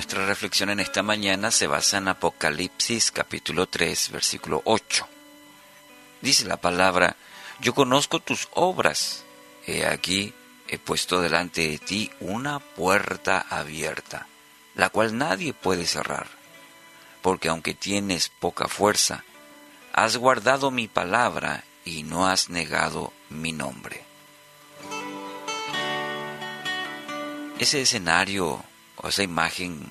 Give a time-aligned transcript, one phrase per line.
[0.00, 5.06] nuestra reflexión en esta mañana se basa en Apocalipsis capítulo 3, versículo 8.
[6.22, 7.16] Dice la palabra,
[7.60, 9.26] yo conozco tus obras.
[9.66, 10.32] He aquí,
[10.68, 14.26] he puesto delante de ti una puerta abierta,
[14.74, 16.28] la cual nadie puede cerrar,
[17.20, 19.22] porque aunque tienes poca fuerza,
[19.92, 24.02] has guardado mi palabra y no has negado mi nombre.
[27.58, 28.64] Ese escenario
[29.02, 29.90] o esa imagen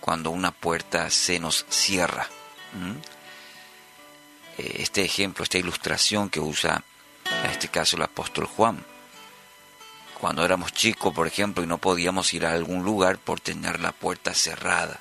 [0.00, 2.28] cuando una puerta se nos cierra.
[4.58, 6.82] Eh, este ejemplo, esta ilustración que usa
[7.44, 8.84] en este caso el apóstol Juan.
[10.20, 13.92] Cuando éramos chicos, por ejemplo, y no podíamos ir a algún lugar por tener la
[13.92, 15.00] puerta cerrada.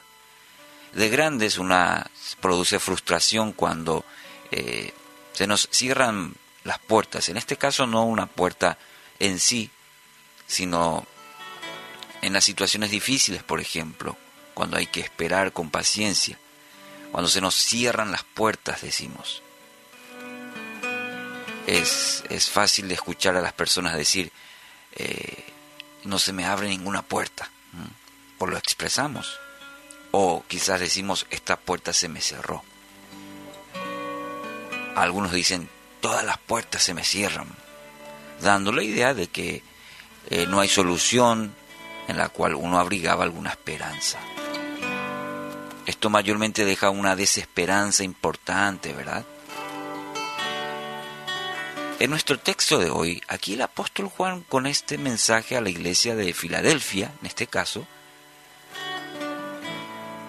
[0.93, 2.09] De grandes una
[2.39, 4.03] produce frustración cuando
[4.51, 4.93] eh,
[5.33, 6.33] se nos cierran
[6.63, 7.29] las puertas.
[7.29, 8.77] En este caso no una puerta
[9.19, 9.69] en sí,
[10.47, 11.05] sino
[12.21, 14.17] en las situaciones difíciles, por ejemplo,
[14.53, 16.37] cuando hay que esperar con paciencia,
[17.11, 19.41] cuando se nos cierran las puertas, decimos.
[21.67, 24.31] Es, es fácil de escuchar a las personas decir,
[24.95, 25.45] eh,
[26.03, 27.49] no se me abre ninguna puerta,
[28.37, 29.39] o lo expresamos,
[30.11, 32.63] o quizás decimos, esta puerta se me cerró.
[34.95, 35.69] Algunos dicen,
[36.01, 37.47] todas las puertas se me cierran,
[38.41, 39.63] dando la idea de que
[40.29, 41.55] eh, no hay solución,
[42.07, 44.19] en la cual uno abrigaba alguna esperanza.
[45.85, 49.25] Esto mayormente deja una desesperanza importante, ¿verdad?
[51.99, 56.15] En nuestro texto de hoy, aquí el apóstol Juan con este mensaje a la iglesia
[56.15, 57.85] de Filadelfia, en este caso,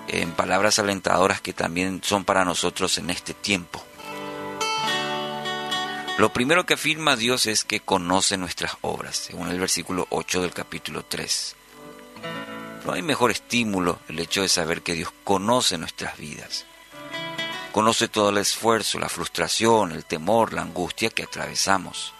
[0.09, 3.83] en palabras alentadoras que también son para nosotros en este tiempo.
[6.19, 10.53] Lo primero que afirma Dios es que conoce nuestras obras, según el versículo 8 del
[10.53, 11.56] capítulo 3.
[12.84, 16.66] No hay mejor estímulo el hecho de saber que Dios conoce nuestras vidas.
[17.70, 22.12] Conoce todo el esfuerzo, la frustración, el temor, la angustia que atravesamos.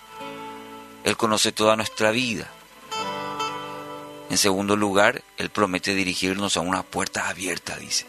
[1.05, 2.49] Él conoce toda nuestra vida.
[4.31, 8.07] En segundo lugar, Él promete dirigirnos a una puerta abierta, dice.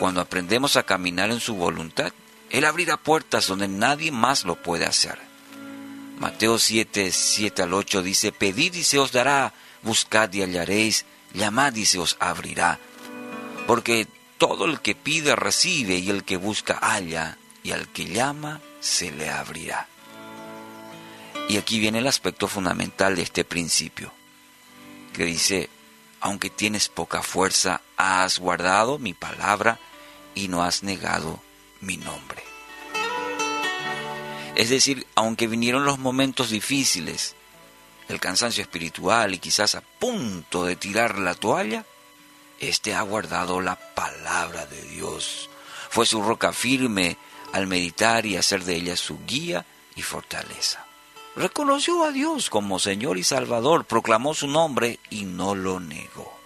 [0.00, 2.12] Cuando aprendemos a caminar en su voluntad,
[2.50, 5.18] Él abrirá puertas donde nadie más lo puede hacer.
[6.18, 11.74] Mateo 7, 7 al 8 dice, Pedid y se os dará, buscad y hallaréis, llamad
[11.74, 12.78] y se os abrirá.
[13.66, 14.06] Porque
[14.38, 19.10] todo el que pide recibe y el que busca halla, y al que llama se
[19.10, 19.88] le abrirá.
[21.48, 24.12] Y aquí viene el aspecto fundamental de este principio,
[25.12, 25.68] que dice,
[26.20, 29.78] aunque tienes poca fuerza, has guardado mi palabra
[30.34, 31.40] y no has negado
[31.80, 32.42] mi nombre.
[34.54, 37.34] Es decir, aunque vinieron los momentos difíciles,
[38.08, 41.84] el cansancio espiritual y quizás a punto de tirar la toalla,
[42.58, 45.50] éste ha guardado la palabra de Dios.
[45.90, 47.16] Fue su roca firme
[47.52, 49.64] al meditar y hacer de ella su guía
[49.94, 50.84] y fortaleza.
[51.36, 56.36] Reconoció a Dios como Señor y Salvador, proclamó su nombre y no lo negó.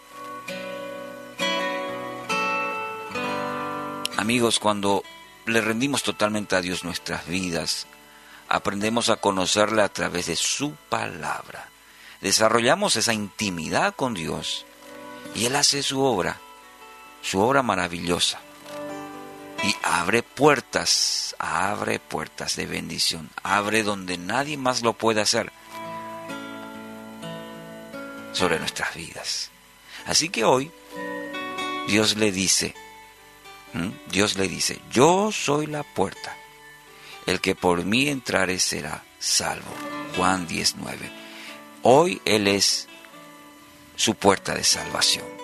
[4.17, 5.03] Amigos, cuando
[5.47, 7.87] le rendimos totalmente a Dios nuestras vidas,
[8.53, 11.71] aprendemos a conocerle a través de su palabra.
[12.21, 14.67] Desarrollamos esa intimidad con Dios
[15.35, 16.39] y Él hace su obra,
[17.23, 18.41] su obra maravillosa.
[19.65, 25.51] Y abre puertas, abre puertas de bendición, abre donde nadie más lo puede hacer
[28.35, 29.51] sobre nuestras vidas.
[30.05, 30.71] Así que hoy
[31.89, 32.75] Dios le dice,
[34.11, 36.37] Dios le dice, yo soy la puerta
[37.27, 39.75] el que por mí entrare será salvo.
[40.17, 41.11] Juan 19.
[41.83, 42.89] Hoy Él es
[43.97, 45.42] su puerta de salvación.